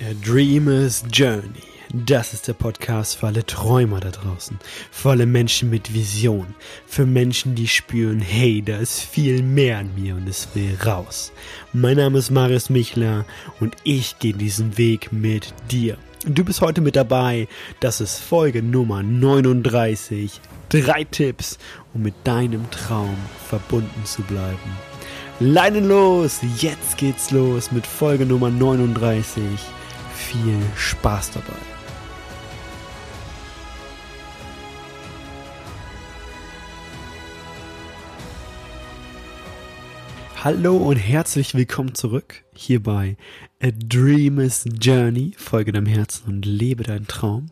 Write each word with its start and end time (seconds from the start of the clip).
A 0.00 0.14
Dreamer's 0.24 1.02
Journey. 1.12 1.64
Das 1.92 2.32
ist 2.32 2.46
der 2.46 2.52
Podcast 2.52 3.16
für 3.16 3.26
alle 3.26 3.44
Träumer 3.44 3.98
da 3.98 4.10
draußen. 4.10 4.56
Für 4.92 5.10
alle 5.10 5.26
Menschen 5.26 5.70
mit 5.70 5.92
Vision. 5.92 6.54
Für 6.86 7.04
Menschen, 7.04 7.56
die 7.56 7.66
spüren, 7.66 8.20
hey, 8.20 8.62
da 8.62 8.76
ist 8.76 9.00
viel 9.00 9.42
mehr 9.42 9.78
an 9.78 9.90
mir 9.96 10.14
und 10.14 10.28
es 10.28 10.46
will 10.54 10.78
raus. 10.86 11.32
Mein 11.72 11.96
Name 11.96 12.18
ist 12.18 12.30
Marius 12.30 12.70
Michler 12.70 13.24
und 13.58 13.74
ich 13.82 14.20
gehe 14.20 14.34
diesen 14.34 14.78
Weg 14.78 15.12
mit 15.12 15.52
dir. 15.68 15.98
Du 16.24 16.44
bist 16.44 16.60
heute 16.60 16.80
mit 16.80 16.94
dabei. 16.94 17.48
Das 17.80 18.00
ist 18.00 18.20
Folge 18.20 18.62
Nummer 18.62 19.02
39. 19.02 20.40
Drei 20.68 21.02
Tipps, 21.10 21.58
um 21.92 22.02
mit 22.02 22.14
deinem 22.22 22.70
Traum 22.70 23.16
verbunden 23.48 24.04
zu 24.04 24.22
bleiben. 24.22 24.78
Leinen 25.40 25.88
los! 25.88 26.38
Jetzt 26.58 26.98
geht's 26.98 27.32
los 27.32 27.72
mit 27.72 27.84
Folge 27.84 28.26
Nummer 28.26 28.48
39 28.48 29.42
viel 30.28 30.58
Spaß 30.76 31.30
dabei. 31.30 31.56
Hallo 40.44 40.76
und 40.76 40.96
herzlich 40.96 41.54
willkommen 41.54 41.94
zurück 41.94 42.44
hier 42.54 42.82
bei 42.82 43.16
A 43.62 43.70
Dreamer's 43.72 44.66
Journey, 44.80 45.32
folge 45.36 45.72
deinem 45.72 45.86
Herzen 45.86 46.28
und 46.28 46.44
lebe 46.44 46.82
deinen 46.82 47.08
Traum. 47.08 47.46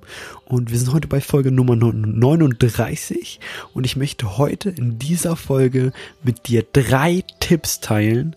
Und 0.44 0.70
wir 0.70 0.78
sind 0.78 0.92
heute 0.92 1.08
bei 1.08 1.22
Folge 1.22 1.50
Nummer 1.50 1.76
39 1.76 3.40
und 3.72 3.84
ich 3.84 3.96
möchte 3.96 4.36
heute 4.36 4.68
in 4.68 4.98
dieser 4.98 5.34
Folge 5.34 5.92
mit 6.22 6.46
dir 6.46 6.62
drei 6.72 7.24
Tipps 7.40 7.80
teilen, 7.80 8.36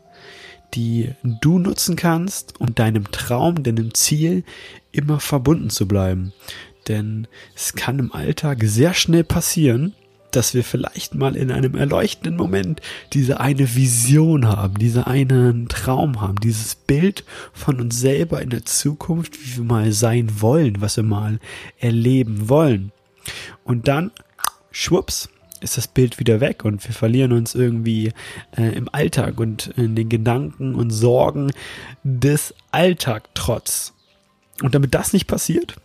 die 0.73 1.13
du 1.23 1.59
nutzen 1.59 1.95
kannst, 1.95 2.59
um 2.59 2.75
deinem 2.75 3.11
Traum, 3.11 3.63
deinem 3.63 3.93
Ziel 3.93 4.43
immer 4.91 5.19
verbunden 5.19 5.69
zu 5.69 5.87
bleiben. 5.87 6.33
Denn 6.87 7.27
es 7.55 7.73
kann 7.73 7.99
im 7.99 8.11
Alltag 8.11 8.59
sehr 8.63 8.93
schnell 8.93 9.23
passieren, 9.23 9.93
dass 10.31 10.53
wir 10.53 10.63
vielleicht 10.63 11.15
mal 11.15 11.35
in 11.35 11.51
einem 11.51 11.75
erleuchtenden 11.75 12.35
Moment 12.35 12.81
diese 13.13 13.39
eine 13.39 13.75
Vision 13.75 14.47
haben, 14.47 14.75
diese 14.77 15.07
einen 15.07 15.67
Traum 15.69 16.21
haben, 16.21 16.39
dieses 16.39 16.75
Bild 16.75 17.23
von 17.53 17.79
uns 17.79 17.99
selber 17.99 18.41
in 18.41 18.49
der 18.49 18.65
Zukunft, 18.65 19.39
wie 19.43 19.57
wir 19.57 19.63
mal 19.63 19.91
sein 19.91 20.41
wollen, 20.41 20.81
was 20.81 20.97
wir 20.97 21.03
mal 21.03 21.39
erleben 21.79 22.49
wollen. 22.49 22.91
Und 23.63 23.87
dann, 23.87 24.11
schwupps, 24.71 25.29
ist 25.61 25.77
das 25.77 25.87
Bild 25.87 26.19
wieder 26.19 26.39
weg 26.39 26.65
und 26.65 26.85
wir 26.87 26.93
verlieren 26.93 27.31
uns 27.31 27.55
irgendwie 27.55 28.11
äh, 28.57 28.75
im 28.75 28.89
Alltag 28.91 29.39
und 29.39 29.67
in 29.77 29.95
den 29.95 30.09
Gedanken 30.09 30.75
und 30.75 30.91
Sorgen 30.91 31.51
des 32.03 32.53
Alltagtrotz. 32.71 33.93
Und 34.61 34.75
damit 34.75 34.93
das 34.93 35.13
nicht 35.13 35.27
passiert, 35.27 35.75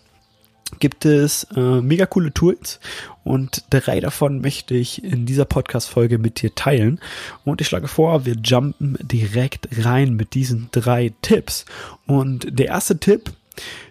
gibt 0.79 1.05
es 1.05 1.45
äh, 1.57 1.81
mega 1.81 2.07
coole 2.07 2.33
Tools 2.33 2.81
und 3.23 3.65
drei 3.71 4.01
davon 4.01 4.41
möchte 4.41 4.75
ich 4.75 5.03
in 5.03 5.27
dieser 5.27 5.47
Podcast-Folge 5.47 6.19
mit 6.19 6.43
dir 6.43 6.55
teilen. 6.55 7.01
Und 7.45 7.61
ich 7.61 7.69
schlage 7.69 7.89
vor, 7.89 8.27
wir 8.27 8.35
jumpen 8.35 8.99
direkt 9.01 9.69
rein 9.85 10.15
mit 10.15 10.35
diesen 10.35 10.69
drei 10.73 11.13
Tipps. 11.23 11.65
Und 12.07 12.59
der 12.59 12.67
erste 12.67 12.99
Tipp, 12.99 13.33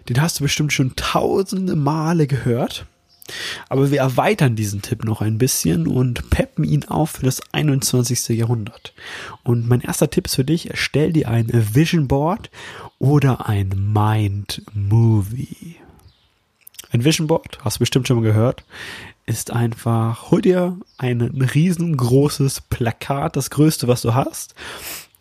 den 0.08 0.20
hast 0.20 0.38
du 0.38 0.44
bestimmt 0.44 0.72
schon 0.72 0.94
tausende 0.94 1.74
Male 1.74 2.26
gehört. 2.26 2.86
Aber 3.68 3.90
wir 3.90 4.00
erweitern 4.00 4.56
diesen 4.56 4.82
Tipp 4.82 5.04
noch 5.04 5.20
ein 5.20 5.38
bisschen 5.38 5.86
und 5.86 6.28
peppen 6.30 6.64
ihn 6.64 6.84
auf 6.84 7.12
für 7.12 7.24
das 7.24 7.40
21. 7.52 8.28
Jahrhundert. 8.36 8.92
Und 9.42 9.68
mein 9.68 9.80
erster 9.80 10.10
Tipp 10.10 10.26
ist 10.26 10.34
für 10.34 10.44
dich, 10.44 10.70
erstell 10.70 11.12
dir 11.12 11.28
ein 11.28 11.48
Vision 11.74 12.08
Board 12.08 12.50
oder 12.98 13.48
ein 13.48 13.92
Mind 13.92 14.62
Movie. 14.74 15.76
Ein 16.90 17.04
Vision 17.04 17.26
Board, 17.26 17.58
hast 17.62 17.76
du 17.76 17.80
bestimmt 17.80 18.06
schon 18.06 18.18
mal 18.18 18.22
gehört, 18.22 18.64
ist 19.26 19.50
einfach, 19.50 20.30
hol 20.30 20.42
dir 20.42 20.78
ein 20.98 21.20
riesengroßes 21.20 22.60
Plakat, 22.62 23.36
das 23.36 23.50
größte, 23.50 23.88
was 23.88 24.02
du 24.02 24.14
hast, 24.14 24.54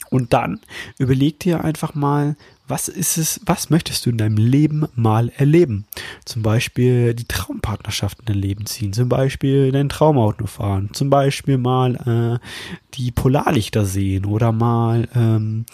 und 0.09 0.33
dann 0.33 0.59
überleg 0.99 1.39
dir 1.39 1.63
einfach 1.63 1.95
mal, 1.95 2.35
was 2.67 2.87
ist 2.87 3.17
es, 3.17 3.41
was 3.45 3.69
möchtest 3.69 4.05
du 4.05 4.09
in 4.09 4.17
deinem 4.17 4.37
Leben 4.37 4.87
mal 4.95 5.31
erleben? 5.35 5.85
Zum 6.23 6.43
Beispiel 6.43 7.13
die 7.13 7.27
Traumpartnerschaft 7.27 8.19
in 8.19 8.25
dein 8.25 8.37
Leben 8.37 8.65
ziehen, 8.65 8.93
zum 8.93 9.09
Beispiel 9.09 9.71
dein 9.71 9.89
Traumauto 9.89 10.45
fahren, 10.45 10.89
zum 10.93 11.09
Beispiel 11.09 11.57
mal 11.57 12.39
äh, 12.41 12.95
die 12.95 13.11
Polarlichter 13.11 13.85
sehen 13.85 14.25
oder 14.25 14.51
mal 14.51 15.09
ähm, 15.13 15.65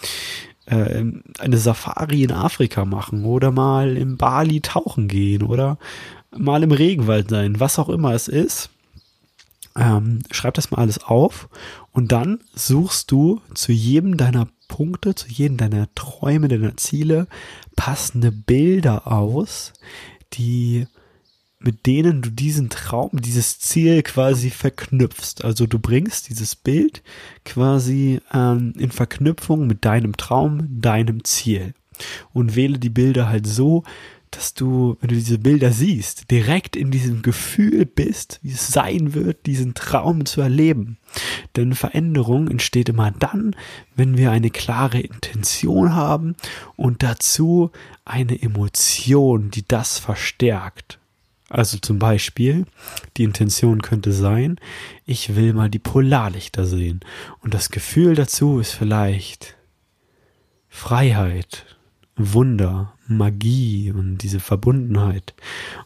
äh, 0.66 1.04
eine 1.38 1.58
Safari 1.58 2.24
in 2.24 2.32
Afrika 2.32 2.84
machen 2.84 3.24
oder 3.24 3.52
mal 3.52 3.96
im 3.96 4.16
Bali 4.16 4.60
tauchen 4.60 5.06
gehen 5.06 5.42
oder 5.42 5.78
mal 6.36 6.62
im 6.62 6.72
Regenwald 6.72 7.30
sein, 7.30 7.60
was 7.60 7.78
auch 7.78 7.88
immer 7.88 8.14
es 8.14 8.26
ist. 8.26 8.70
Ähm, 9.76 10.20
schreib 10.32 10.54
das 10.54 10.72
mal 10.72 10.78
alles 10.78 11.04
auf 11.04 11.48
und 11.92 12.10
dann 12.10 12.40
suchst 12.52 13.12
du 13.12 13.40
zu 13.54 13.70
jedem 13.70 14.16
deiner 14.16 14.48
Punkte, 14.70 15.16
zu 15.16 15.28
jedem 15.28 15.56
deiner 15.56 15.92
Träume, 15.96 16.46
deiner 16.46 16.76
Ziele 16.76 17.26
passende 17.74 18.30
Bilder 18.30 19.08
aus, 19.10 19.72
die 20.32 20.86
mit 21.58 21.84
denen 21.86 22.22
du 22.22 22.30
diesen 22.30 22.70
Traum, 22.70 23.10
dieses 23.12 23.58
Ziel 23.58 24.02
quasi 24.02 24.48
verknüpfst. 24.48 25.44
Also 25.44 25.66
du 25.66 25.78
bringst 25.78 26.30
dieses 26.30 26.56
Bild 26.56 27.02
quasi 27.44 28.20
ähm, 28.32 28.72
in 28.78 28.90
Verknüpfung 28.90 29.66
mit 29.66 29.84
deinem 29.84 30.16
Traum, 30.16 30.80
deinem 30.80 31.22
Ziel. 31.24 31.74
Und 32.32 32.56
wähle 32.56 32.78
die 32.78 32.88
Bilder 32.88 33.28
halt 33.28 33.46
so, 33.46 33.84
dass 34.30 34.54
du, 34.54 34.96
wenn 35.00 35.08
du 35.08 35.14
diese 35.16 35.38
Bilder 35.38 35.72
siehst, 35.72 36.30
direkt 36.30 36.76
in 36.76 36.90
diesem 36.90 37.22
Gefühl 37.22 37.84
bist, 37.84 38.38
wie 38.42 38.52
es 38.52 38.68
sein 38.68 39.14
wird, 39.14 39.46
diesen 39.46 39.74
Traum 39.74 40.24
zu 40.24 40.40
erleben. 40.40 40.98
Denn 41.56 41.74
Veränderung 41.74 42.48
entsteht 42.48 42.88
immer 42.88 43.10
dann, 43.10 43.56
wenn 43.96 44.16
wir 44.16 44.30
eine 44.30 44.50
klare 44.50 45.00
Intention 45.00 45.94
haben 45.94 46.36
und 46.76 47.02
dazu 47.02 47.70
eine 48.04 48.40
Emotion, 48.40 49.50
die 49.50 49.66
das 49.66 49.98
verstärkt. 49.98 51.00
Also 51.48 51.78
zum 51.78 51.98
Beispiel, 51.98 52.64
die 53.16 53.24
Intention 53.24 53.82
könnte 53.82 54.12
sein, 54.12 54.60
ich 55.04 55.34
will 55.34 55.52
mal 55.52 55.68
die 55.68 55.80
Polarlichter 55.80 56.64
sehen. 56.64 57.00
Und 57.40 57.54
das 57.54 57.70
Gefühl 57.70 58.14
dazu 58.14 58.60
ist 58.60 58.72
vielleicht 58.72 59.56
Freiheit, 60.68 61.66
Wunder, 62.16 62.94
Magie 63.10 63.92
und 63.92 64.18
diese 64.18 64.40
Verbundenheit. 64.40 65.34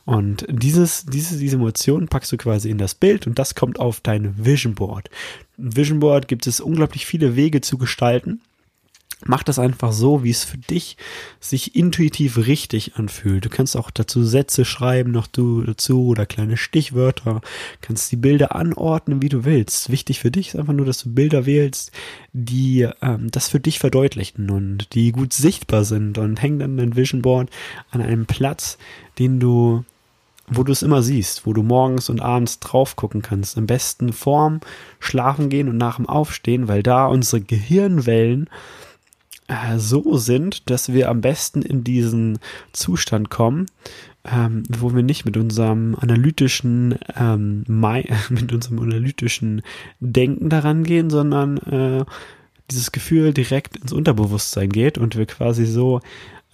Und 0.05 0.47
dieses, 0.49 1.07
diese, 1.07 1.39
diese 1.39 1.57
Emotion 1.57 2.09
packst 2.09 2.31
du 2.33 2.37
quasi 2.37 2.71
in 2.71 2.79
das 2.79 2.95
Bild 2.95 3.27
und 3.27 3.39
das 3.39 3.55
kommt 3.55 3.81
auf 3.81 4.01
dein 4.01 4.45
Vision 4.45 4.75
Board. 4.75 5.11
Vision 5.57 6.01
Board 6.01 6.29
gibt 6.29 6.47
es 6.47 6.61
unglaublich 6.61 7.07
viele 7.07 7.37
Wege 7.37 7.61
zu 7.61 7.79
gestalten. 7.79 8.41
Mach 9.27 9.43
das 9.43 9.59
einfach 9.59 9.93
so, 9.93 10.23
wie 10.23 10.31
es 10.31 10.45
für 10.45 10.59
dich 10.59 10.97
sich 11.41 11.75
intuitiv 11.75 12.37
richtig 12.47 12.97
anfühlt. 12.97 13.45
Du 13.45 13.49
kannst 13.49 13.77
auch 13.77 13.91
dazu 13.91 14.25
Sätze 14.25 14.65
schreiben, 14.65 15.13
noch 15.13 15.27
du 15.27 15.63
dazu 15.63 16.07
oder 16.07 16.27
kleine 16.27 16.57
Stichwörter. 16.57 17.41
Kannst 17.81 18.13
die 18.13 18.17
Bilder 18.17 18.55
anordnen, 18.55 19.23
wie 19.23 19.29
du 19.29 19.45
willst. 19.45 19.91
Wichtig 19.91 20.21
für 20.21 20.31
dich 20.31 20.49
ist 20.49 20.57
einfach 20.57 20.75
nur, 20.75 20.87
dass 20.87 21.03
du 21.03 21.15
Bilder 21.15 21.47
wählst, 21.47 21.91
die 22.33 22.89
ähm, 23.01 23.31
das 23.31 23.49
für 23.49 23.61
dich 23.61 23.79
verdeutlichen 23.79 24.51
und 24.51 24.95
die 24.95 25.13
gut 25.13 25.33
sichtbar 25.33 25.85
sind 25.85 26.19
und 26.19 26.43
häng 26.43 26.59
dann 26.59 26.77
dein 26.77 26.97
Vision 26.97 27.23
Board 27.23 27.51
an 27.91 28.03
einem 28.03 28.27
Platz, 28.27 28.79
den 29.19 29.41
du 29.41 29.85
wo 30.47 30.63
du 30.63 30.73
es 30.73 30.83
immer 30.83 31.03
siehst, 31.03 31.47
wo 31.47 31.53
du 31.53 31.63
morgens 31.63 32.11
und 32.11 32.21
abends 32.21 32.61
drauf 32.61 32.97
gucken 32.97 33.23
kannst. 33.23 33.57
Am 33.57 33.67
besten 33.67 34.13
vorm 34.13 34.61
Schlafen 35.01 35.49
gehen 35.49 35.69
und 35.69 35.79
nach 35.79 35.97
dem 35.97 36.09
Aufstehen, 36.09 36.69
weil 36.69 36.83
da 36.83 37.07
unsere 37.07 37.41
Gehirnwellen 37.41 38.51
äh, 39.49 39.79
so 39.79 40.17
sind, 40.17 40.71
dass 40.71 40.93
wir 40.93 41.09
am 41.09 41.21
besten 41.21 41.63
in 41.63 41.85
diesen 41.85 42.39
Zustand 42.73 43.31
kommen, 43.31 43.67
ähm, 44.25 44.63
wo 44.71 44.95
wir 44.95 45.03
nicht 45.03 45.25
mit 45.25 45.37
unserem 45.37 45.97
analytischen 46.01 46.99
ähm, 47.17 47.65
mit 48.31 48.53
unserem 48.53 48.81
analytischen 48.81 49.63
Denken 50.01 50.49
daran 50.49 50.85
gehen, 50.85 51.11
sondern 51.11 51.59
äh, 51.59 52.05
dieses 52.71 52.93
Gefühl 52.93 53.35
direkt 53.35 53.77
ins 53.77 53.93
Unterbewusstsein 53.93 54.71
geht 54.71 54.97
und 54.97 55.17
wir 55.17 55.27
quasi 55.27 55.67
so 55.67 56.01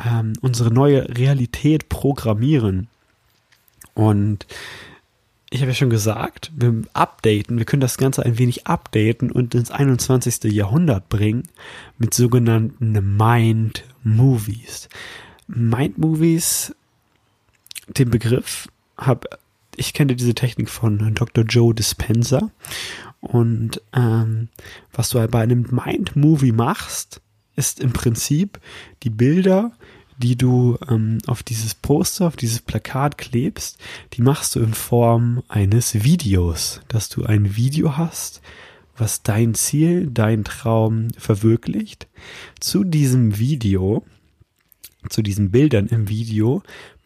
ähm, 0.05 0.33
unsere 0.41 0.73
neue 0.73 1.17
Realität 1.17 1.89
programmieren. 1.89 2.89
Und 3.95 4.47
ich 5.51 5.61
habe 5.61 5.73
ja 5.73 5.75
schon 5.75 5.91
gesagt, 5.91 6.53
wir 6.55 6.83
updaten, 6.93 7.59
wir 7.59 7.65
können 7.65 7.81
das 7.81 7.99
Ganze 7.99 8.25
ein 8.25 8.39
wenig 8.39 8.69
updaten 8.69 9.33
und 9.33 9.55
ins 9.55 9.73
21. 9.73 10.45
Jahrhundert 10.45 11.09
bringen 11.09 11.43
mit 11.99 12.15
sogenannten 12.15 13.17
Mind 13.17 13.85
Movies. 14.05 14.89
Mind 15.49 15.99
Movies, 15.99 16.75
den 17.89 18.11
Begriff 18.11 18.69
habe 18.97 19.29
ich 19.77 19.95
kenne 19.95 20.15
diese 20.15 20.35
Technik 20.35 20.69
von 20.69 21.15
Dr. 21.15 21.45
Joe 21.45 21.75
Dispenza 21.75 22.51
und 23.21 23.81
ähm, 23.93 24.49
was 24.93 25.09
du 25.09 25.27
bei 25.29 25.41
einem 25.41 25.67
Mind 25.71 26.17
Movie 26.17 26.53
machst, 26.53 27.21
ist 27.57 27.81
im 27.81 27.93
Prinzip 27.93 28.61
die 29.03 29.11
Bilder, 29.11 29.73
die 30.23 30.37
du 30.37 30.77
ähm, 30.89 31.19
auf 31.27 31.43
dieses 31.43 31.75
Poster, 31.75 32.27
auf 32.27 32.37
dieses 32.37 32.61
Plakat 32.61 33.17
klebst, 33.19 33.79
die 34.13 34.23
machst 34.23 34.55
du 34.55 34.61
in 34.61 34.75
Form 34.75 35.43
eines 35.49 36.05
Videos, 36.05 36.81
dass 36.89 37.09
du 37.09 37.25
ein 37.25 37.57
Video 37.57 37.97
hast, 37.97 38.43
was 38.97 39.23
dein 39.23 39.55
Ziel, 39.55 40.09
dein 40.13 40.45
Traum 40.45 41.09
verwirklicht. 41.17 42.07
Zu 42.61 42.85
diesem 42.85 43.39
Video, 43.39 44.05
zu 45.09 45.23
diesen 45.23 45.51
Bildern 45.51 45.87
im 45.87 46.09
Video 46.09 46.63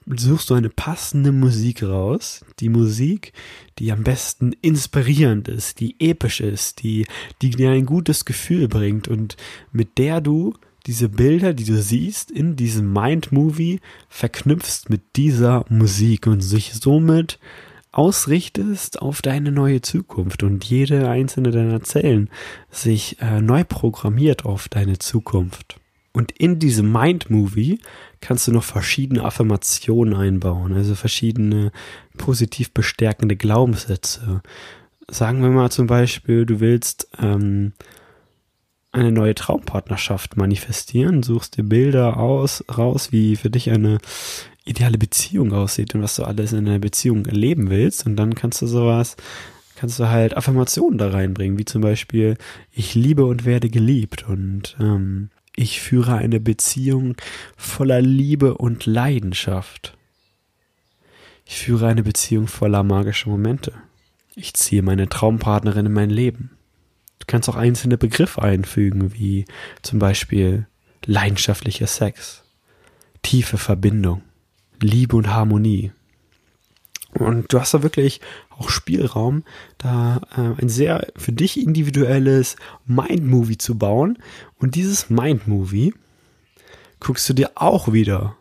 suchst 0.06 0.50
du 0.50 0.54
eine 0.54 0.70
passende 0.70 1.30
Musik 1.30 1.84
raus. 1.84 2.44
Die 2.58 2.68
Musik, 2.68 3.32
die 3.78 3.92
am 3.92 4.02
besten 4.02 4.52
inspirierend 4.60 5.46
ist, 5.48 5.78
die 5.78 5.94
episch 6.00 6.40
ist, 6.40 6.82
die, 6.82 7.06
die 7.42 7.50
dir 7.50 7.70
ein 7.70 7.86
gutes 7.86 8.24
Gefühl 8.24 8.66
bringt 8.66 9.06
und 9.06 9.36
mit 9.72 9.98
der 9.98 10.20
du 10.20 10.54
diese 10.86 11.08
Bilder, 11.08 11.54
die 11.54 11.64
du 11.64 11.80
siehst 11.80 12.30
in 12.30 12.56
diesem 12.56 12.92
Mind-Movie, 12.92 13.80
verknüpfst 14.08 14.90
mit 14.90 15.16
dieser 15.16 15.64
Musik 15.68 16.26
und 16.26 16.42
sich 16.42 16.74
somit 16.74 17.38
ausrichtest 17.90 19.00
auf 19.00 19.22
deine 19.22 19.52
neue 19.52 19.80
Zukunft 19.80 20.42
und 20.42 20.64
jede 20.64 21.08
einzelne 21.08 21.52
deiner 21.52 21.82
Zellen 21.82 22.28
sich 22.70 23.20
äh, 23.20 23.40
neu 23.40 23.64
programmiert 23.64 24.44
auf 24.44 24.68
deine 24.68 24.98
Zukunft. 24.98 25.76
Und 26.12 26.32
in 26.32 26.58
diesem 26.58 26.92
Mind-Movie 26.92 27.80
kannst 28.20 28.46
du 28.46 28.52
noch 28.52 28.64
verschiedene 28.64 29.24
Affirmationen 29.24 30.14
einbauen, 30.14 30.72
also 30.74 30.94
verschiedene 30.94 31.72
positiv 32.18 32.72
bestärkende 32.72 33.36
Glaubenssätze. 33.36 34.42
Sagen 35.08 35.42
wir 35.42 35.50
mal 35.50 35.70
zum 35.70 35.86
Beispiel, 35.86 36.46
du 36.46 36.60
willst 36.60 37.08
ähm, 37.20 37.72
eine 38.94 39.10
neue 39.10 39.34
Traumpartnerschaft 39.34 40.36
manifestieren, 40.36 41.22
suchst 41.22 41.56
dir 41.56 41.64
Bilder 41.64 42.16
aus, 42.16 42.64
raus, 42.76 43.10
wie 43.10 43.36
für 43.36 43.50
dich 43.50 43.70
eine 43.70 43.98
ideale 44.64 44.98
Beziehung 44.98 45.52
aussieht 45.52 45.94
und 45.94 46.02
was 46.02 46.16
du 46.16 46.24
alles 46.24 46.52
in 46.52 46.66
einer 46.66 46.78
Beziehung 46.78 47.26
erleben 47.26 47.70
willst. 47.70 48.06
Und 48.06 48.16
dann 48.16 48.34
kannst 48.34 48.62
du 48.62 48.66
sowas, 48.66 49.16
kannst 49.76 49.98
du 49.98 50.08
halt 50.08 50.36
Affirmationen 50.36 50.96
da 50.96 51.10
reinbringen, 51.10 51.58
wie 51.58 51.64
zum 51.64 51.82
Beispiel, 51.82 52.36
ich 52.72 52.94
liebe 52.94 53.24
und 53.24 53.44
werde 53.44 53.68
geliebt 53.68 54.28
und 54.28 54.76
ähm, 54.78 55.30
ich 55.56 55.80
führe 55.80 56.16
eine 56.16 56.40
Beziehung 56.40 57.16
voller 57.56 58.00
Liebe 58.00 58.54
und 58.54 58.86
Leidenschaft. 58.86 59.96
Ich 61.46 61.56
führe 61.56 61.88
eine 61.88 62.02
Beziehung 62.02 62.46
voller 62.46 62.82
magischer 62.84 63.30
Momente. 63.30 63.72
Ich 64.36 64.54
ziehe 64.54 64.82
meine 64.82 65.08
Traumpartnerin 65.08 65.86
in 65.86 65.92
mein 65.92 66.10
Leben. 66.10 66.50
Du 67.18 67.26
kannst 67.26 67.48
auch 67.48 67.56
einzelne 67.56 67.96
Begriffe 67.96 68.42
einfügen, 68.42 69.14
wie 69.14 69.44
zum 69.82 69.98
Beispiel 69.98 70.66
leidenschaftlicher 71.06 71.86
Sex, 71.86 72.42
tiefe 73.22 73.58
Verbindung, 73.58 74.22
Liebe 74.80 75.16
und 75.16 75.28
Harmonie. 75.28 75.92
Und 77.14 77.52
du 77.52 77.60
hast 77.60 77.74
da 77.74 77.82
wirklich 77.82 78.20
auch 78.50 78.68
Spielraum, 78.68 79.44
da 79.78 80.22
äh, 80.36 80.60
ein 80.60 80.68
sehr 80.68 81.06
für 81.16 81.32
dich 81.32 81.60
individuelles 81.60 82.56
Mind-Movie 82.86 83.58
zu 83.58 83.78
bauen. 83.78 84.18
Und 84.58 84.74
dieses 84.74 85.10
Mind-Movie 85.10 85.94
guckst 87.00 87.28
du 87.28 87.34
dir 87.34 87.52
auch 87.54 87.92
wieder 87.92 88.36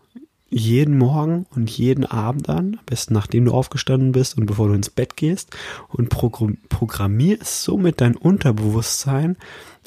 jeden 0.54 0.98
Morgen 0.98 1.46
und 1.56 1.70
jeden 1.70 2.06
Abend 2.06 2.50
an, 2.50 2.76
am 2.80 2.86
besten 2.86 3.14
nachdem 3.14 3.46
du 3.46 3.52
aufgestanden 3.52 4.12
bist 4.12 4.38
und 4.38 4.46
bevor 4.46 4.68
du 4.68 4.74
ins 4.74 4.90
Bett 4.90 5.18
gehst 5.18 5.56
und 5.90 6.10
programmierst 6.10 7.64
somit 7.64 8.02
dein 8.02 8.16
Unterbewusstsein 8.16 9.38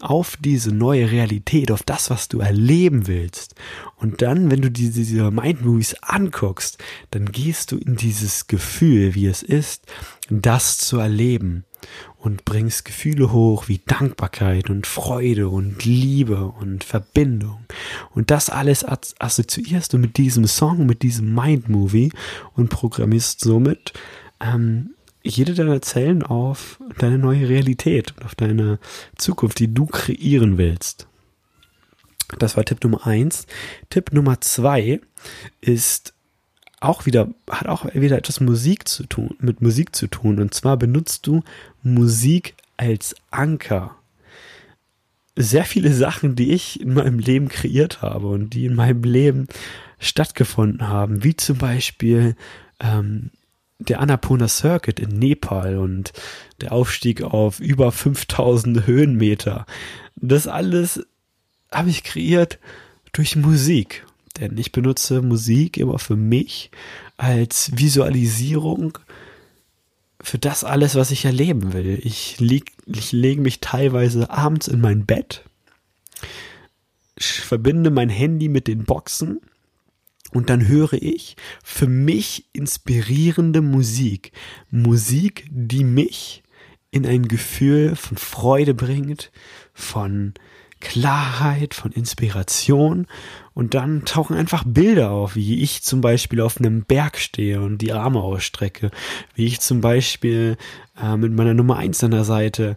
auf 0.00 0.36
diese 0.38 0.72
neue 0.72 1.10
Realität, 1.10 1.70
auf 1.70 1.82
das, 1.82 2.10
was 2.10 2.28
du 2.28 2.40
erleben 2.40 3.06
willst. 3.06 3.54
Und 3.96 4.20
dann, 4.20 4.50
wenn 4.50 4.60
du 4.60 4.70
diese, 4.70 4.92
diese 4.92 5.30
Mind 5.30 5.64
Movies 5.64 5.94
anguckst, 6.02 6.78
dann 7.10 7.26
gehst 7.32 7.72
du 7.72 7.78
in 7.78 7.96
dieses 7.96 8.46
Gefühl, 8.46 9.14
wie 9.14 9.26
es 9.26 9.42
ist, 9.42 9.86
das 10.28 10.78
zu 10.78 10.98
erleben 10.98 11.64
und 12.18 12.44
bringst 12.44 12.84
Gefühle 12.84 13.32
hoch 13.32 13.68
wie 13.68 13.80
Dankbarkeit 13.86 14.70
und 14.70 14.86
Freude 14.86 15.48
und 15.48 15.84
Liebe 15.84 16.46
und 16.46 16.84
Verbindung. 16.84 17.60
Und 18.14 18.30
das 18.30 18.50
alles 18.50 18.84
assoziierst 18.84 19.92
du 19.92 19.98
mit 19.98 20.16
diesem 20.16 20.46
Song, 20.46 20.86
mit 20.86 21.02
diesem 21.02 21.34
Mind 21.34 21.68
Movie 21.68 22.12
und 22.54 22.68
programmierst 22.68 23.40
somit 23.40 23.92
ähm, 24.40 24.90
jede 25.22 25.54
deiner 25.54 25.82
Zellen 25.82 26.22
auf 26.22 26.80
deine 26.98 27.18
neue 27.18 27.48
Realität 27.48 28.14
und 28.16 28.24
auf 28.24 28.34
deine 28.34 28.78
Zukunft, 29.16 29.58
die 29.58 29.72
du 29.72 29.86
kreieren 29.86 30.58
willst. 30.58 31.08
Das 32.38 32.56
war 32.56 32.64
Tipp 32.64 32.82
Nummer 32.82 33.06
eins. 33.06 33.46
Tipp 33.90 34.12
Nummer 34.12 34.40
zwei 34.40 35.00
ist 35.60 36.14
auch 36.80 37.06
wieder, 37.06 37.28
hat 37.50 37.68
auch 37.68 37.86
wieder 37.94 38.18
etwas 38.18 38.40
Musik 38.40 38.88
zu 38.88 39.04
tun, 39.04 39.36
mit 39.40 39.62
Musik 39.62 39.96
zu 39.96 40.06
tun. 40.08 40.40
Und 40.40 40.54
zwar 40.54 40.76
benutzt 40.76 41.26
du 41.26 41.42
Musik 41.82 42.54
als 42.76 43.14
Anker. 43.30 43.96
Sehr 45.36 45.64
viele 45.64 45.92
Sachen, 45.92 46.34
die 46.34 46.52
ich 46.52 46.80
in 46.80 46.94
meinem 46.94 47.18
Leben 47.18 47.48
kreiert 47.48 48.02
habe 48.02 48.28
und 48.28 48.50
die 48.50 48.66
in 48.66 48.74
meinem 48.74 49.02
Leben 49.02 49.48
stattgefunden 49.98 50.88
haben, 50.88 51.24
wie 51.24 51.36
zum 51.36 51.58
Beispiel 51.58 52.36
ähm, 52.80 53.30
der 53.78 54.00
Annapurna 54.00 54.48
Circuit 54.48 55.00
in 55.00 55.18
Nepal 55.18 55.78
und 55.78 56.12
der 56.60 56.72
Aufstieg 56.72 57.22
auf 57.22 57.60
über 57.60 57.92
5000 57.92 58.86
Höhenmeter. 58.86 59.66
Das 60.16 60.46
alles 60.46 61.06
habe 61.70 61.90
ich 61.90 62.02
kreiert 62.02 62.58
durch 63.12 63.36
Musik. 63.36 64.05
Denn 64.40 64.56
ich 64.58 64.72
benutze 64.72 65.22
Musik 65.22 65.76
immer 65.76 65.98
für 65.98 66.16
mich 66.16 66.70
als 67.16 67.70
Visualisierung 67.76 68.98
für 70.20 70.38
das 70.38 70.64
alles, 70.64 70.94
was 70.94 71.10
ich 71.10 71.24
erleben 71.24 71.72
will. 71.72 72.00
Ich, 72.02 72.40
ich 72.40 73.12
lege 73.12 73.40
mich 73.40 73.60
teilweise 73.60 74.30
abends 74.30 74.68
in 74.68 74.80
mein 74.80 75.06
Bett, 75.06 75.44
verbinde 77.18 77.90
mein 77.90 78.08
Handy 78.08 78.48
mit 78.48 78.66
den 78.66 78.84
Boxen 78.84 79.40
und 80.32 80.50
dann 80.50 80.66
höre 80.66 80.94
ich 80.94 81.36
für 81.62 81.86
mich 81.86 82.46
inspirierende 82.52 83.62
Musik. 83.62 84.32
Musik, 84.70 85.46
die 85.50 85.84
mich 85.84 86.42
in 86.90 87.06
ein 87.06 87.28
Gefühl 87.28 87.94
von 87.94 88.16
Freude 88.16 88.74
bringt, 88.74 89.30
von 89.72 90.34
Klarheit, 90.80 91.74
von 91.74 91.92
Inspiration. 91.92 93.06
Und 93.54 93.74
dann 93.74 94.04
tauchen 94.04 94.36
einfach 94.36 94.64
Bilder 94.66 95.10
auf, 95.10 95.34
wie 95.34 95.62
ich 95.62 95.82
zum 95.82 96.00
Beispiel 96.00 96.40
auf 96.40 96.58
einem 96.58 96.84
Berg 96.84 97.18
stehe 97.18 97.60
und 97.60 97.78
die 97.78 97.92
Arme 97.92 98.20
ausstrecke, 98.20 98.90
wie 99.34 99.46
ich 99.46 99.60
zum 99.60 99.80
Beispiel 99.80 100.56
äh, 101.00 101.16
mit 101.16 101.32
meiner 101.32 101.54
Nummer 101.54 101.76
eins 101.76 102.04
an 102.04 102.10
der 102.10 102.24
Seite 102.24 102.76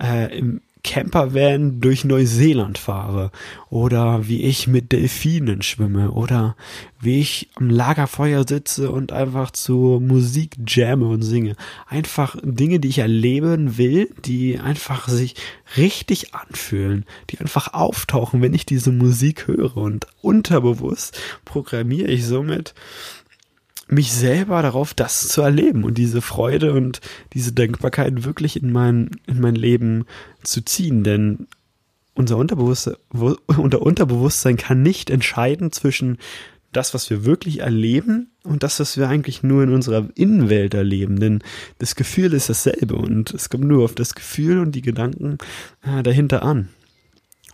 äh, 0.00 0.38
im 0.38 0.60
Campervan 0.82 1.80
durch 1.80 2.04
Neuseeland 2.04 2.78
fahre 2.78 3.30
oder 3.68 4.28
wie 4.28 4.42
ich 4.42 4.66
mit 4.66 4.92
Delfinen 4.92 5.62
schwimme 5.62 6.10
oder 6.10 6.56
wie 7.00 7.20
ich 7.20 7.50
am 7.54 7.70
Lagerfeuer 7.70 8.46
sitze 8.46 8.90
und 8.90 9.12
einfach 9.12 9.50
zu 9.50 10.00
Musik 10.02 10.56
jamme 10.66 11.06
und 11.06 11.22
singe. 11.22 11.56
Einfach 11.88 12.36
Dinge, 12.42 12.80
die 12.80 12.88
ich 12.88 12.98
erleben 12.98 13.78
will, 13.78 14.10
die 14.24 14.58
einfach 14.58 15.08
sich 15.08 15.34
richtig 15.76 16.34
anfühlen, 16.34 17.06
die 17.30 17.38
einfach 17.38 17.72
auftauchen, 17.72 18.42
wenn 18.42 18.54
ich 18.54 18.66
diese 18.66 18.92
Musik 18.92 19.46
höre 19.46 19.76
und 19.76 20.06
unterbewusst 20.20 21.18
programmiere 21.44 22.10
ich 22.10 22.26
somit 22.26 22.74
mich 23.90 24.12
selber 24.12 24.62
darauf, 24.62 24.94
das 24.94 25.28
zu 25.28 25.42
erleben 25.42 25.84
und 25.84 25.98
diese 25.98 26.22
Freude 26.22 26.72
und 26.72 27.00
diese 27.32 27.52
Dankbarkeit 27.52 28.24
wirklich 28.24 28.62
in 28.62 28.72
mein, 28.72 29.10
in 29.26 29.40
mein 29.40 29.56
Leben 29.56 30.04
zu 30.42 30.64
ziehen. 30.64 31.02
Denn 31.02 31.48
unser 32.14 32.36
Unterbewusstsein, 32.36 32.94
unser 33.46 33.82
Unterbewusstsein 33.82 34.56
kann 34.56 34.82
nicht 34.82 35.10
entscheiden 35.10 35.72
zwischen 35.72 36.18
das, 36.72 36.94
was 36.94 37.10
wir 37.10 37.24
wirklich 37.24 37.60
erleben 37.60 38.30
und 38.44 38.62
das, 38.62 38.78
was 38.78 38.96
wir 38.96 39.08
eigentlich 39.08 39.42
nur 39.42 39.64
in 39.64 39.74
unserer 39.74 40.08
Innenwelt 40.14 40.72
erleben. 40.74 41.18
Denn 41.18 41.42
das 41.78 41.96
Gefühl 41.96 42.32
ist 42.32 42.48
dasselbe 42.48 42.94
und 42.94 43.34
es 43.34 43.50
kommt 43.50 43.64
nur 43.64 43.84
auf 43.84 43.96
das 43.96 44.14
Gefühl 44.14 44.60
und 44.60 44.72
die 44.72 44.82
Gedanken 44.82 45.38
äh, 45.82 46.04
dahinter 46.04 46.44
an. 46.44 46.68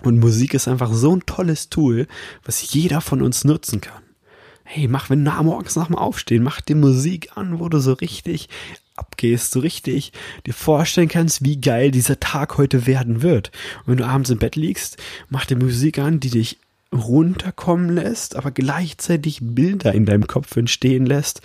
Und 0.03 0.19
Musik 0.19 0.53
ist 0.53 0.69
einfach 0.69 0.93
so 0.93 1.17
ein 1.17 1.25
tolles 1.25 1.71
Tool, 1.71 2.07
was 2.45 2.75
jeder 2.75 3.01
von 3.01 3.23
uns 3.23 3.45
nutzen 3.45 3.81
kann 3.81 4.06
hey, 4.67 4.89
mach, 4.89 5.11
wenn 5.11 5.25
du 5.25 5.31
morgens 5.43 5.77
nach 5.77 5.87
dem 5.87 5.97
Aufstehen, 5.97 6.43
mach 6.43 6.61
dir 6.61 6.77
Musik 6.77 7.37
an, 7.37 7.59
wo 7.59 7.69
du 7.69 7.79
so 7.79 7.93
richtig 7.95 8.49
abgehst, 8.97 9.53
so 9.53 9.61
richtig 9.61 10.13
dir 10.47 10.55
vorstellen 10.55 11.09
kannst, 11.09 11.45
wie 11.45 11.61
geil 11.61 11.91
dieser 11.91 12.19
Tag 12.19 12.59
heute 12.59 12.87
werden 12.87 13.23
wird. 13.23 13.51
Und 13.81 13.93
wenn 13.93 13.99
du 13.99 14.07
abends 14.07 14.31
im 14.31 14.39
Bett 14.39 14.57
liegst, 14.57 14.97
mach 15.29 15.47
dir 15.47 15.57
Musik 15.57 15.99
an, 15.99 16.21
die 16.21 16.31
dich 16.31 16.59
runterkommen 16.93 17.91
lässt, 17.91 18.37
aber 18.37 18.51
gleichzeitig 18.51 19.39
Bilder 19.43 19.93
in 19.93 20.07
deinem 20.07 20.27
Kopf 20.27 20.57
entstehen 20.57 21.07
lässt, 21.07 21.43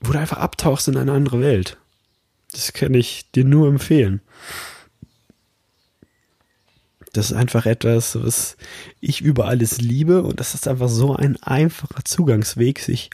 wo 0.00 0.12
du 0.12 0.18
einfach 0.18 0.38
abtauchst 0.38 0.88
in 0.88 0.96
eine 0.96 1.12
andere 1.12 1.40
Welt. 1.40 1.76
Das 2.52 2.72
kann 2.72 2.94
ich 2.94 3.30
dir 3.32 3.44
nur 3.44 3.68
empfehlen. 3.68 4.20
Das 7.12 7.30
ist 7.30 7.36
einfach 7.36 7.66
etwas, 7.66 8.22
was 8.22 8.56
ich 9.00 9.20
über 9.20 9.46
alles 9.46 9.80
liebe 9.80 10.22
und 10.22 10.38
das 10.40 10.54
ist 10.54 10.68
einfach 10.68 10.88
so 10.88 11.14
ein 11.14 11.42
einfacher 11.42 12.04
Zugangsweg, 12.04 12.78
sich 12.78 13.10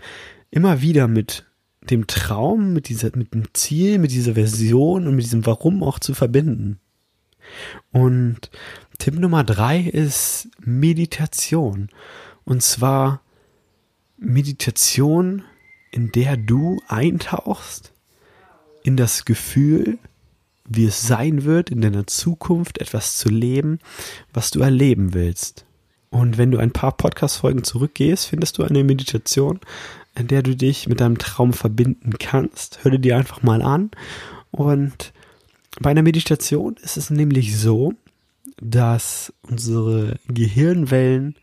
immer 0.50 0.82
wieder 0.82 1.08
mit 1.08 1.44
dem 1.90 2.06
Traum, 2.06 2.72
mit 2.72 2.88
dieser, 2.88 3.16
mit 3.16 3.34
dem 3.34 3.54
Ziel, 3.54 3.98
mit 3.98 4.10
dieser 4.10 4.34
Version 4.34 5.06
und 5.06 5.14
mit 5.14 5.24
diesem 5.24 5.46
Warum 5.46 5.82
auch 5.82 5.98
zu 5.98 6.14
verbinden. 6.14 6.78
Und 7.92 8.50
Tipp 8.98 9.18
Nummer 9.18 9.44
drei 9.44 9.80
ist 9.80 10.48
Meditation. 10.60 11.88
Und 12.44 12.62
zwar 12.62 13.22
Meditation, 14.18 15.44
in 15.90 16.12
der 16.12 16.36
du 16.36 16.80
eintauchst 16.88 17.92
in 18.82 18.96
das 18.96 19.24
Gefühl, 19.24 19.98
wie 20.68 20.86
es 20.86 21.06
sein 21.06 21.44
wird, 21.44 21.70
in 21.70 21.80
deiner 21.80 22.06
Zukunft 22.06 22.78
etwas 22.78 23.16
zu 23.18 23.28
leben, 23.28 23.78
was 24.32 24.50
du 24.50 24.60
erleben 24.60 25.14
willst. 25.14 25.64
Und 26.10 26.38
wenn 26.38 26.50
du 26.50 26.58
ein 26.58 26.72
paar 26.72 26.96
Podcast-Folgen 26.96 27.64
zurückgehst, 27.64 28.26
findest 28.26 28.58
du 28.58 28.62
eine 28.62 28.84
Meditation, 28.84 29.60
in 30.18 30.28
der 30.28 30.42
du 30.42 30.56
dich 30.56 30.88
mit 30.88 31.00
deinem 31.00 31.18
Traum 31.18 31.52
verbinden 31.52 32.14
kannst. 32.18 32.78
Hör 32.82 32.96
dir 32.98 33.16
einfach 33.16 33.42
mal 33.42 33.60
an. 33.60 33.90
Und 34.50 35.12
bei 35.80 35.90
einer 35.90 36.02
Meditation 36.02 36.76
ist 36.82 36.96
es 36.96 37.10
nämlich 37.10 37.58
so, 37.58 37.92
dass 38.58 39.32
unsere 39.42 40.18
Gehirnwellen 40.28 41.36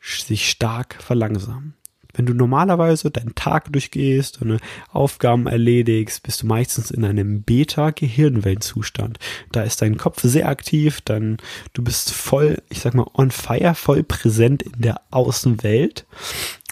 sich 0.00 0.50
stark 0.50 1.00
verlangsamen. 1.00 1.74
Wenn 2.14 2.26
du 2.26 2.34
normalerweise 2.34 3.10
deinen 3.10 3.34
Tag 3.34 3.72
durchgehst 3.72 4.40
und 4.42 4.60
Aufgaben 4.92 5.46
erledigst, 5.46 6.22
bist 6.22 6.42
du 6.42 6.46
meistens 6.46 6.90
in 6.90 7.04
einem 7.04 7.42
Beta-Gehirnwellenzustand. 7.42 9.18
Da 9.52 9.62
ist 9.62 9.82
dein 9.82 9.96
Kopf 9.96 10.20
sehr 10.22 10.48
aktiv, 10.48 11.00
dann 11.02 11.38
du 11.72 11.82
bist 11.82 12.12
voll, 12.12 12.62
ich 12.68 12.80
sag 12.80 12.94
mal, 12.94 13.06
on 13.14 13.30
fire, 13.30 13.74
voll 13.74 14.02
präsent 14.02 14.62
in 14.62 14.80
der 14.80 15.00
Außenwelt 15.10 16.06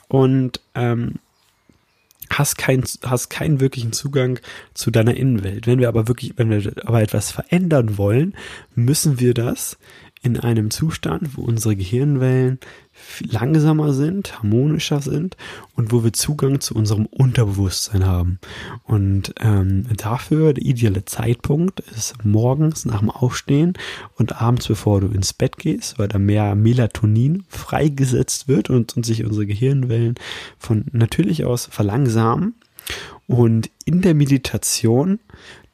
und 0.09 0.61
ähm, 0.75 1.15
hast 2.31 2.59
keinen 2.59 2.85
hast 3.05 3.31
keinen 3.31 3.61
wirklichen 3.61 3.93
Zugang 3.93 4.39
zu 4.75 4.91
deiner 4.91 5.17
Innenwelt. 5.17 5.67
Wenn 5.67 5.79
wir 5.79 5.89
aber 5.89 6.09
wirklich, 6.09 6.35
wenn 6.37 6.51
wir 6.51 6.73
aber 6.85 7.03
etwas 7.03 7.31
verändern 7.31 7.99
wollen, 7.99 8.35
müssen 8.75 9.19
wir 9.21 9.35
das 9.35 9.79
in 10.23 10.39
einem 10.39 10.71
Zustand, 10.71 11.37
wo 11.37 11.43
unsere 11.43 11.77
Gehirnwellen 11.77 12.59
langsamer 13.21 13.93
sind, 13.93 14.39
harmonischer 14.39 15.01
sind 15.01 15.37
und 15.75 15.93
wo 15.93 16.03
wir 16.03 16.13
Zugang 16.13 16.61
zu 16.61 16.75
unserem 16.75 17.07
Unterbewusstsein 17.07 18.05
haben. 18.05 18.39
Und 18.85 19.35
ähm, 19.41 19.87
dafür 19.97 20.53
der 20.53 20.65
ideale 20.65 21.05
Zeitpunkt 21.05 21.81
ist 21.81 22.25
morgens 22.25 22.85
nach 22.85 23.01
dem 23.01 23.11
Aufstehen 23.11 23.75
und 24.17 24.41
abends, 24.41 24.67
bevor 24.67 25.01
du 25.01 25.09
ins 25.09 25.33
Bett 25.33 25.59
gehst, 25.59 25.99
weil 25.99 26.09
da 26.09 26.19
mehr 26.19 26.55
Melatonin 26.55 27.45
freigesetzt 27.49 28.49
wird 28.49 28.71
und, 28.71 28.97
und 28.97 29.07
sich 29.07 29.25
unsere 29.25 29.47
Gehirnwellen 29.47 30.17
von 30.59 30.87
natürlich 30.93 31.45
aus 31.45 31.67
verlangsamen. 31.67 32.55
Und 33.27 33.71
in 33.85 34.01
der 34.01 34.15
Meditation 34.15 35.21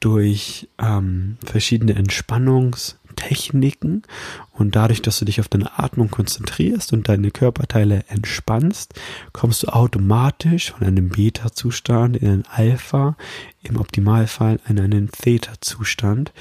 durch 0.01 0.67
ähm, 0.77 1.37
verschiedene 1.45 1.93
Entspannungs- 1.93 2.95
Techniken 3.27 4.03
und 4.51 4.75
dadurch, 4.75 5.01
dass 5.01 5.17
du 5.17 5.25
dich 5.25 5.39
auf 5.39 5.47
deine 5.47 5.79
Atmung 5.79 6.11
konzentrierst 6.11 6.93
und 6.93 7.09
deine 7.09 7.31
Körperteile 7.31 8.05
entspannst, 8.07 8.93
kommst 9.33 9.63
du 9.63 9.67
automatisch 9.67 10.71
von 10.71 10.85
einem 10.85 11.09
Beta-Zustand 11.09 12.17
in 12.17 12.27
einen 12.27 12.45
Alpha, 12.45 13.17
im 13.63 13.77
Optimalfall 13.77 14.59
in 14.67 14.79
einen 14.79 15.09
Theta-Zustand, 15.11 16.33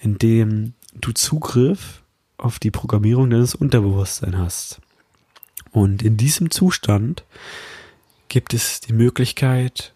in 0.00 0.16
dem 0.16 0.72
du 0.94 1.12
Zugriff 1.12 2.02
auf 2.38 2.58
die 2.58 2.70
Programmierung 2.70 3.28
deines 3.28 3.54
Unterbewusstseins 3.54 4.36
hast. 4.36 4.80
Und 5.72 6.02
in 6.02 6.16
diesem 6.16 6.50
Zustand 6.50 7.24
gibt 8.28 8.54
es 8.54 8.80
die 8.80 8.94
Möglichkeit, 8.94 9.92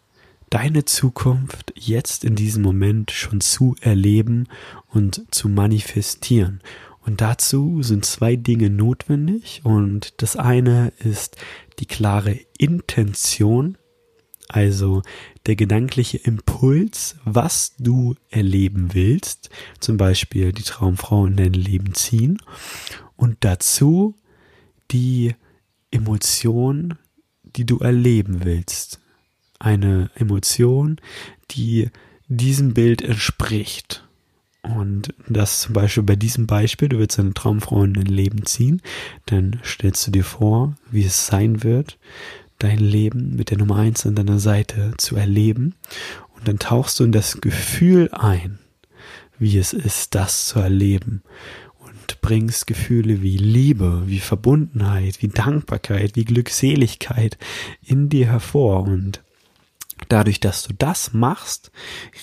deine 0.55 0.85
Zukunft 0.85 1.73
jetzt 1.75 2.23
in 2.23 2.37
diesem 2.37 2.63
Moment 2.63 3.11
schon 3.11 3.41
zu 3.41 3.75
erleben 3.81 4.47
und 4.87 5.23
zu 5.35 5.49
manifestieren. 5.49 6.61
Und 7.05 7.21
dazu 7.21 7.83
sind 7.83 8.05
zwei 8.05 8.37
Dinge 8.37 8.71
notwendig. 8.71 9.63
Und 9.65 10.15
das 10.23 10.37
eine 10.37 10.93
ist 11.01 11.37
die 11.81 11.87
klare 11.87 12.39
Intention, 12.57 13.77
also 14.49 15.03
der 15.47 15.57
gedankliche 15.57 16.19
Impuls, 16.19 17.17
was 17.25 17.75
du 17.81 18.15
erleben 18.31 18.95
willst, 18.95 19.51
zum 19.81 19.97
Beispiel 19.97 20.53
die 20.53 20.63
Traumfrau 20.63 21.27
in 21.27 21.35
dein 21.35 21.55
Leben 21.55 21.95
ziehen. 21.95 22.41
Und 23.17 23.39
dazu 23.41 24.15
die 24.93 25.35
Emotion, 25.91 26.97
die 27.43 27.67
du 27.67 27.81
erleben 27.81 28.45
willst 28.45 29.01
eine 29.65 30.11
Emotion, 30.15 31.01
die 31.51 31.91
diesem 32.29 32.75
Bild 32.75 33.03
entspricht. 33.03 34.05
Und 34.63 35.13
das 35.29 35.61
zum 35.61 35.75
Beispiel 35.75 36.03
bei 36.03 36.17
diesem 36.17 36.47
Beispiel, 36.47 36.89
du 36.89 36.99
willst 36.99 37.19
deine 37.19 37.35
Traumfrau 37.35 37.85
in 37.85 37.95
dein 37.95 38.07
Leben 38.07 38.47
ziehen, 38.47 38.81
dann 39.27 39.61
stellst 39.63 40.07
du 40.07 40.11
dir 40.11 40.25
vor, 40.25 40.75
wie 40.91 41.05
es 41.05 41.27
sein 41.27 41.63
wird, 41.63 41.99
dein 42.59 42.79
Leben 42.79 43.37
mit 43.37 43.51
der 43.51 43.59
Nummer 43.59 43.77
eins 43.77 44.07
an 44.07 44.15
deiner 44.15 44.39
Seite 44.39 44.95
zu 44.97 45.17
erleben. 45.17 45.75
Und 46.35 46.49
dann 46.49 46.59
tauchst 46.59 46.99
du 46.99 47.05
in 47.05 47.13
das 47.13 47.41
Gefühl 47.43 48.09
ein, 48.13 48.59
wie 49.39 49.59
es 49.59 49.75
ist, 49.75 50.15
das 50.15 50.47
zu 50.47 50.61
erleben. 50.61 51.23
Und 51.81 52.23
bringst 52.23 52.67
Gefühle 52.67 53.21
wie 53.21 53.37
Liebe, 53.37 54.05
wie 54.07 54.21
Verbundenheit, 54.21 55.21
wie 55.21 55.29
Dankbarkeit, 55.29 56.17
wie 56.17 56.25
Glückseligkeit 56.25 57.37
in 57.83 58.09
dir 58.09 58.29
hervor. 58.29 58.85
Und 58.85 59.24
Dadurch, 60.09 60.41
dass 60.41 60.65
du 60.65 60.75
das 60.77 61.13
machst, 61.13 61.71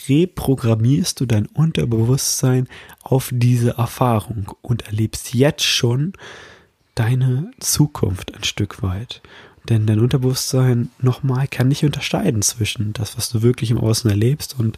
reprogrammierst 0.08 1.20
du 1.20 1.26
dein 1.26 1.48
Unterbewusstsein 1.48 2.68
auf 3.02 3.32
diese 3.34 3.72
Erfahrung 3.78 4.54
und 4.62 4.84
erlebst 4.84 5.34
jetzt 5.34 5.64
schon 5.64 6.14
deine 6.96 7.52
Zukunft 7.60 8.36
ein 8.36 8.44
Stück 8.44 8.84
weit. 8.84 9.22
Denn 9.70 9.86
dein 9.86 10.00
Unterbewusstsein 10.00 10.90
nochmal 11.00 11.48
kann 11.48 11.68
nicht 11.68 11.84
unterscheiden 11.84 12.42
zwischen 12.42 12.94
das, 12.94 13.18
was 13.18 13.30
du 13.30 13.42
wirklich 13.42 13.72
im 13.72 13.78
Außen 13.78 14.10
erlebst 14.10 14.58
und 14.58 14.78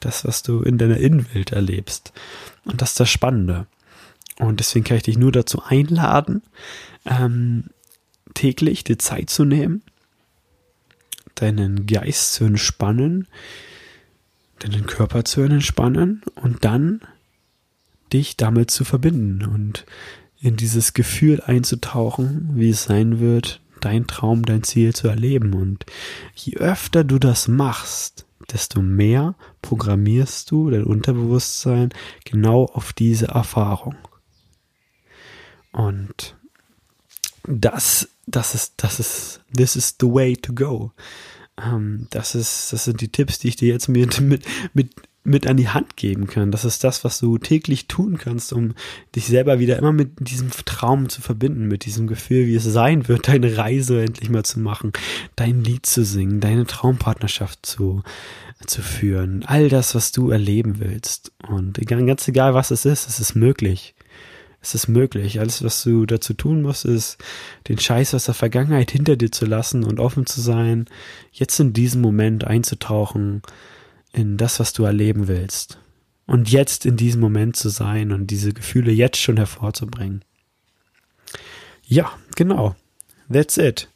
das, 0.00 0.24
was 0.24 0.42
du 0.42 0.60
in 0.62 0.76
deiner 0.76 0.96
Innenwelt 0.96 1.52
erlebst. 1.52 2.12
Und 2.64 2.82
das 2.82 2.90
ist 2.90 3.00
das 3.00 3.10
Spannende. 3.10 3.66
Und 4.38 4.58
deswegen 4.58 4.84
kann 4.84 4.96
ich 4.96 5.04
dich 5.04 5.18
nur 5.18 5.30
dazu 5.30 5.62
einladen, 5.62 6.42
ähm, 7.06 7.70
täglich 8.34 8.82
die 8.82 8.98
Zeit 8.98 9.30
zu 9.30 9.44
nehmen, 9.44 9.82
deinen 11.34 11.86
Geist 11.86 12.34
zu 12.34 12.44
entspannen, 12.44 13.28
deinen 14.60 14.86
Körper 14.86 15.24
zu 15.24 15.42
entspannen 15.42 16.22
und 16.36 16.64
dann 16.64 17.00
dich 18.12 18.36
damit 18.36 18.70
zu 18.70 18.84
verbinden 18.84 19.44
und 19.44 19.84
in 20.40 20.56
dieses 20.56 20.92
Gefühl 20.92 21.40
einzutauchen, 21.40 22.50
wie 22.54 22.70
es 22.70 22.84
sein 22.84 23.18
wird, 23.18 23.60
dein 23.80 24.06
Traum, 24.06 24.44
dein 24.44 24.62
Ziel 24.62 24.94
zu 24.94 25.08
erleben. 25.08 25.54
Und 25.54 25.84
je 26.34 26.56
öfter 26.56 27.02
du 27.04 27.18
das 27.18 27.48
machst, 27.48 28.26
desto 28.52 28.82
mehr 28.82 29.34
programmierst 29.62 30.50
du 30.50 30.70
dein 30.70 30.84
Unterbewusstsein 30.84 31.90
genau 32.24 32.66
auf 32.66 32.92
diese 32.92 33.28
Erfahrung. 33.28 33.96
Und 35.72 36.36
das 37.46 38.08
das 38.26 38.54
ist, 38.54 38.74
das 38.78 39.00
ist, 39.00 39.40
this 39.56 39.76
is 39.76 39.96
the 40.00 40.06
way 40.06 40.36
to 40.36 40.52
go. 40.52 40.92
Ähm, 41.62 42.06
das 42.10 42.34
ist, 42.34 42.72
das 42.72 42.84
sind 42.84 43.00
die 43.00 43.08
Tipps, 43.08 43.38
die 43.38 43.48
ich 43.48 43.56
dir 43.56 43.68
jetzt 43.68 43.88
mit, 43.88 44.20
mit, 44.20 44.44
mit, 44.72 44.90
mit 45.22 45.46
an 45.46 45.56
die 45.56 45.68
Hand 45.68 45.96
geben 45.96 46.26
kann. 46.26 46.50
Das 46.50 46.64
ist 46.64 46.84
das, 46.84 47.04
was 47.04 47.18
du 47.18 47.38
täglich 47.38 47.86
tun 47.86 48.18
kannst, 48.18 48.52
um 48.52 48.74
dich 49.14 49.26
selber 49.26 49.58
wieder 49.58 49.78
immer 49.78 49.92
mit 49.92 50.28
diesem 50.28 50.50
Traum 50.64 51.08
zu 51.08 51.22
verbinden, 51.22 51.66
mit 51.66 51.86
diesem 51.86 52.06
Gefühl, 52.06 52.46
wie 52.46 52.56
es 52.56 52.64
sein 52.64 53.08
wird, 53.08 53.28
deine 53.28 53.56
Reise 53.56 54.02
endlich 54.02 54.30
mal 54.30 54.44
zu 54.44 54.60
machen, 54.60 54.92
dein 55.36 55.62
Lied 55.62 55.86
zu 55.86 56.04
singen, 56.04 56.40
deine 56.40 56.66
Traumpartnerschaft 56.66 57.64
zu, 57.64 58.02
zu 58.66 58.82
führen, 58.82 59.44
all 59.46 59.68
das, 59.68 59.94
was 59.94 60.12
du 60.12 60.30
erleben 60.30 60.78
willst. 60.78 61.32
Und 61.48 61.78
ganz 61.86 62.28
egal, 62.28 62.54
was 62.54 62.70
es 62.70 62.84
ist, 62.84 63.08
es 63.08 63.20
ist 63.20 63.34
möglich. 63.34 63.94
Es 64.64 64.74
ist 64.74 64.88
möglich. 64.88 65.40
Alles, 65.40 65.62
was 65.62 65.82
du 65.84 66.06
dazu 66.06 66.32
tun 66.32 66.62
musst, 66.62 66.86
ist, 66.86 67.18
den 67.68 67.78
Scheiß 67.78 68.14
aus 68.14 68.24
der 68.24 68.34
Vergangenheit 68.34 68.90
hinter 68.90 69.14
dir 69.14 69.30
zu 69.30 69.44
lassen 69.44 69.84
und 69.84 70.00
offen 70.00 70.24
zu 70.24 70.40
sein, 70.40 70.86
jetzt 71.32 71.60
in 71.60 71.74
diesem 71.74 72.00
Moment 72.00 72.44
einzutauchen 72.44 73.42
in 74.14 74.38
das, 74.38 74.60
was 74.60 74.72
du 74.72 74.84
erleben 74.84 75.28
willst. 75.28 75.78
Und 76.26 76.50
jetzt 76.50 76.86
in 76.86 76.96
diesem 76.96 77.20
Moment 77.20 77.56
zu 77.56 77.68
sein 77.68 78.10
und 78.10 78.28
diese 78.28 78.54
Gefühle 78.54 78.90
jetzt 78.90 79.18
schon 79.20 79.36
hervorzubringen. 79.36 80.24
Ja, 81.86 82.10
genau. 82.34 82.74
That's 83.30 83.58
it. 83.58 83.88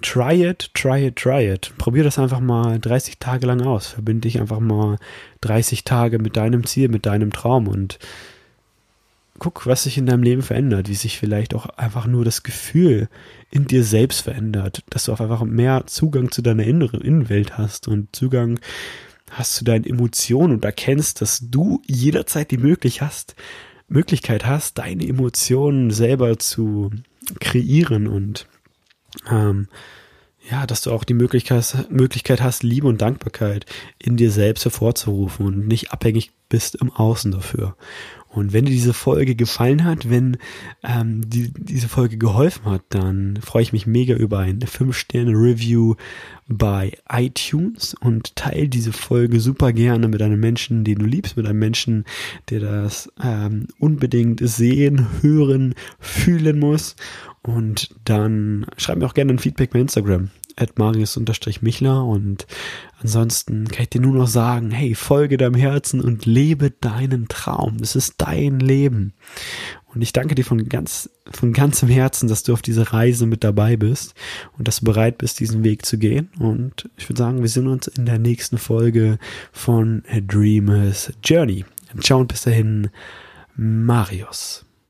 Try 0.00 0.48
it, 0.48 0.70
try 0.74 1.08
it, 1.08 1.16
try 1.16 1.52
it. 1.52 1.72
Probier 1.76 2.04
das 2.04 2.20
einfach 2.20 2.38
mal 2.38 2.78
30 2.78 3.18
Tage 3.18 3.48
lang 3.48 3.62
aus. 3.62 3.88
Verbinde 3.88 4.28
dich 4.28 4.40
einfach 4.40 4.60
mal 4.60 4.98
30 5.40 5.82
Tage 5.82 6.20
mit 6.20 6.36
deinem 6.36 6.64
Ziel, 6.64 6.88
mit 6.88 7.04
deinem 7.04 7.32
Traum 7.32 7.66
und 7.66 7.98
guck, 9.38 9.66
was 9.66 9.84
sich 9.84 9.98
in 9.98 10.06
deinem 10.06 10.22
Leben 10.22 10.42
verändert, 10.42 10.88
wie 10.88 10.94
sich 10.94 11.18
vielleicht 11.18 11.54
auch 11.54 11.66
einfach 11.66 12.06
nur 12.06 12.24
das 12.24 12.42
Gefühl 12.42 13.08
in 13.50 13.66
dir 13.66 13.84
selbst 13.84 14.22
verändert, 14.22 14.82
dass 14.90 15.04
du 15.04 15.12
auf 15.12 15.20
einfach 15.20 15.44
mehr 15.44 15.86
Zugang 15.86 16.30
zu 16.30 16.42
deiner 16.42 16.64
inneren 16.64 17.00
Innenwelt 17.00 17.58
hast 17.58 17.88
und 17.88 18.14
Zugang 18.14 18.60
hast 19.30 19.56
zu 19.56 19.64
deinen 19.64 19.84
Emotionen 19.84 20.54
und 20.54 20.64
erkennst, 20.64 21.20
dass 21.20 21.40
du 21.42 21.82
jederzeit 21.86 22.50
die 22.50 22.58
Möglichkeit 22.58 23.08
hast, 23.08 23.34
Möglichkeit 23.88 24.46
hast, 24.46 24.78
deine 24.78 25.06
Emotionen 25.06 25.90
selber 25.90 26.38
zu 26.38 26.90
kreieren 27.40 28.06
und 28.06 28.46
ähm, 29.30 29.68
ja, 30.50 30.66
dass 30.66 30.82
du 30.82 30.92
auch 30.92 31.04
die 31.04 31.14
Möglichkeit, 31.14 31.90
Möglichkeit 31.90 32.42
hast, 32.42 32.62
Liebe 32.62 32.86
und 32.86 33.00
Dankbarkeit 33.00 33.64
in 33.98 34.16
dir 34.16 34.30
selbst 34.30 34.64
hervorzurufen 34.64 35.46
und 35.46 35.66
nicht 35.66 35.92
abhängig 35.92 36.32
bist 36.48 36.76
im 36.76 36.90
Außen 36.90 37.32
dafür. 37.32 37.76
Und 38.34 38.52
wenn 38.52 38.64
dir 38.64 38.72
diese 38.72 38.94
Folge 38.94 39.36
gefallen 39.36 39.84
hat, 39.84 40.10
wenn 40.10 40.38
ähm, 40.82 41.20
die, 41.24 41.52
diese 41.52 41.88
Folge 41.88 42.18
geholfen 42.18 42.64
hat, 42.64 42.82
dann 42.88 43.38
freue 43.40 43.62
ich 43.62 43.72
mich 43.72 43.86
mega 43.86 44.16
über 44.16 44.40
ein 44.40 44.58
5-Sterne-Review 44.58 45.94
bei 46.48 46.92
iTunes 47.08 47.94
und 47.94 48.34
teile 48.34 48.68
diese 48.68 48.92
Folge 48.92 49.38
super 49.38 49.72
gerne 49.72 50.08
mit 50.08 50.20
einem 50.20 50.40
Menschen, 50.40 50.82
den 50.82 50.98
du 50.98 51.06
liebst, 51.06 51.36
mit 51.36 51.46
einem 51.46 51.60
Menschen, 51.60 52.04
der 52.50 52.58
das 52.58 53.12
ähm, 53.22 53.68
unbedingt 53.78 54.40
sehen, 54.42 55.06
hören, 55.22 55.76
fühlen 56.00 56.58
muss. 56.58 56.96
Und 57.42 57.94
dann 58.04 58.66
schreib 58.76 58.98
mir 58.98 59.06
auch 59.06 59.14
gerne 59.14 59.32
ein 59.32 59.38
Feedback 59.38 59.70
bei 59.70 59.78
Instagram 59.78 60.30
at 60.56 60.78
marius-michler 60.78 62.04
und 62.04 62.46
ansonsten 63.00 63.68
kann 63.68 63.82
ich 63.84 63.90
dir 63.90 64.00
nur 64.00 64.14
noch 64.14 64.28
sagen, 64.28 64.70
hey, 64.70 64.94
folge 64.94 65.36
deinem 65.36 65.54
Herzen 65.54 66.00
und 66.00 66.26
lebe 66.26 66.70
deinen 66.70 67.28
Traum. 67.28 67.78
Das 67.78 67.96
ist 67.96 68.14
dein 68.18 68.60
Leben. 68.60 69.14
Und 69.94 70.02
ich 70.02 70.12
danke 70.12 70.34
dir 70.34 70.44
von 70.44 70.68
ganz, 70.68 71.08
von 71.30 71.52
ganzem 71.52 71.88
Herzen, 71.88 72.28
dass 72.28 72.42
du 72.42 72.52
auf 72.52 72.62
dieser 72.62 72.92
Reise 72.92 73.26
mit 73.26 73.44
dabei 73.44 73.76
bist 73.76 74.14
und 74.58 74.66
dass 74.66 74.80
du 74.80 74.86
bereit 74.86 75.18
bist, 75.18 75.38
diesen 75.38 75.62
Weg 75.62 75.86
zu 75.86 75.98
gehen. 75.98 76.30
Und 76.38 76.90
ich 76.96 77.08
würde 77.08 77.18
sagen, 77.18 77.42
wir 77.42 77.48
sehen 77.48 77.68
uns 77.68 77.86
in 77.86 78.04
der 78.04 78.18
nächsten 78.18 78.58
Folge 78.58 79.18
von 79.52 80.02
A 80.10 80.20
Dreamer's 80.20 81.12
Journey. 81.22 81.64
Ciao 82.00 82.18
und 82.18 82.28
bis 82.28 82.42
dahin, 82.42 82.90
Marius. 83.56 84.64